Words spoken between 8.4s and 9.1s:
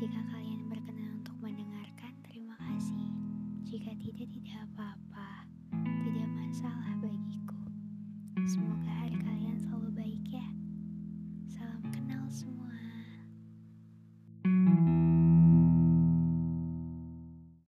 Semoga